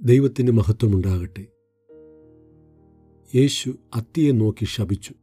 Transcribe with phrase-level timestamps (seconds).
[0.00, 1.42] ദൈവത്തിന് മഹത്വമുണ്ടാകട്ടെ.
[3.34, 5.14] യേശു അത്തിയെ നോക്കി ശപിച്ചു.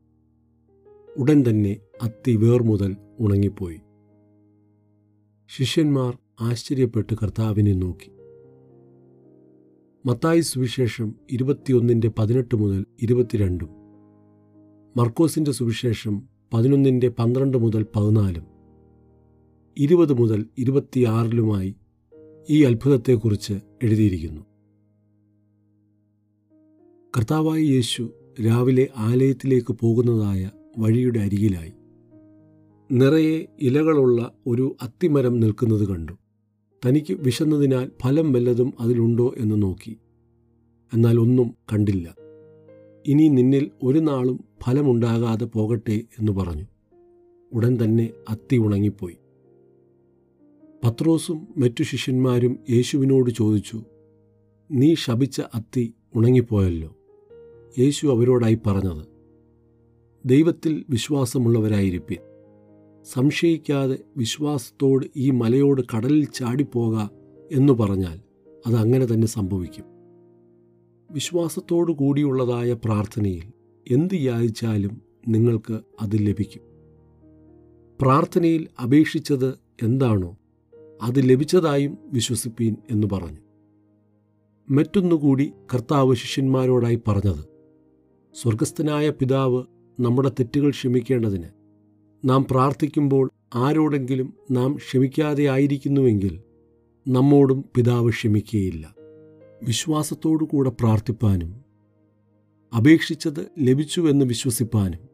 [1.18, 3.80] ഉടൻ തന്നെ അത്തി വേർമുതൽ ഉണങ്ങിപ്പോയി.
[5.50, 8.12] ശിഷ്യന്മാർ ആശ്ചര്യപ്പെട്ട് കർത്താവിനെ നോക്കി.
[10.06, 13.72] മത്തായി സുവിശേഷം ഇരുപത്തിയൊന്നിന്റെ പതിനെട്ട് മുതൽ ഇരുപത്തിരണ്ടും
[14.98, 16.16] മർക്കോസിന്റെ സുവിശേഷം
[16.54, 18.46] പതിനൊന്നിന്റെ പന്ത്രണ്ട് മുതൽ പതിനാലും
[19.78, 21.76] ഇരുപത് മുതൽ ഇരുപത്തിയാറിലുമായി
[22.50, 24.49] ഈ അത്ഭുതത്തെക്കുറിച്ച് എഴുതിയിരിക്കുന്നു.
[27.18, 28.10] കർത്താവായ യേശു
[28.46, 31.74] രാവിലെ ആലയത്തിലേക്ക് പോകുന്നതായ വഴിയുടെ അരികിലായി.
[32.92, 36.14] നിറയെ ഇലകളുള്ള ഒരു അത്തിമരം നിൽക്കുന്നത് കണ്ടു.
[36.86, 39.98] തനിക്ക് വിശന്നതിനാൽ ഫലം വല്ലതും അതിലുണ്ടോ എന്ന് നോക്കി.
[40.94, 42.16] എന്നാൽ ഒന്നും കണ്ടില്ല.
[43.06, 46.66] ഇനി നിന്നിൽ ഒരു നാളും ഫലമുണ്ടാകാതെ പോകട്ടെ എന്ന് പറഞ്ഞു.
[47.54, 49.18] ഉടൻ തന്നെ അത്തി ഉണങ്ങിപ്പോയി.
[50.84, 53.84] പത്രോസും മറ്റു ശിഷ്യന്മാരും യേശുവിനോട് ചോദിച്ചു
[54.72, 56.99] നീ ശപിച്ച അത്തി ഉണങ്ങിപ്പോയല്ലോ?
[57.80, 59.06] യേശു അവരോടായി പറഞ്ഞത്
[60.26, 62.18] ദൈവത്തിൽ വിശ്വാസമുള്ളവരായിരിപ്പിൻ.
[63.04, 67.08] സംശയിക്കാതെ വിശ്വാസത്തോട് ഈ മലയോട് കടലിൽ ചാടിപ്പോക
[67.52, 68.20] എന്നു പറഞ്ഞാൽ
[68.68, 69.84] അത് അങ്ങനെ തന്നെ സംഭവിക്കും.
[71.12, 73.44] വിശ്വാസത്തോടു കൂടിയുള്ളതായ പ്രാർത്ഥനയിൽ
[73.92, 76.62] എന്ത് യാചിച്ചാലും നിങ്ങൾക്ക് അത് ലഭിക്കും.
[78.02, 80.38] പ്രാർത്ഥനയിൽ അപേക്ഷിച്ചത് എന്താണോ
[81.02, 83.40] അത് ലഭിച്ചതായും വിശ്വസിപ്പീൻ എന്ന് പറഞ്ഞു.
[84.70, 87.49] മറ്റൊന്നുകൂടി കർത്താവ് ശിഷ്യന്മാരോടായി പറഞ്ഞത്
[88.42, 89.64] സ്വർഗസ്ഥനായ പിതാവ്
[90.00, 91.50] നമ്മുടെ തെറ്റുകൾ ക്ഷമിക്കേണ്ടതിന്.
[92.26, 96.40] നാം പ്രാർത്ഥിക്കുമ്പോൾ ആരോടെങ്കിലും നാം ക്ഷമിക്കാതെ ആയിരിക്കുന്നുവെങ്കിൽ
[97.08, 98.96] നമ്മോടും പിതാവ് ക്ഷമിക്കുകയില്ല.
[99.64, 101.52] വിശ്വാസത്തോടു കൂടെ പ്രാർത്ഥിപ്പാനും
[102.78, 105.10] അപേക്ഷിച്ചത് ലഭിച്ചുവെന്ന് വിശ്വസിപ്പാനും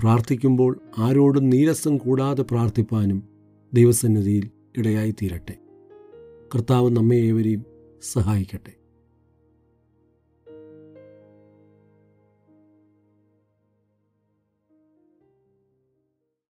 [0.00, 3.28] പ്രാർത്ഥിക്കുമ്പോൾ ആരോടും നീരസം കൂടാതെ പ്രാർത്ഥിപ്പാനും
[3.74, 5.56] ദൈവസന്നിധിയിൽ ഇടയായി തീരട്ടെ
[6.54, 7.64] കർത്താവ് നമ്മെ ഏവരെയും
[8.12, 8.79] സഹായിക്കട്ടെ.